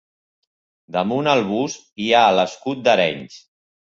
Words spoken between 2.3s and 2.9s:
l'escut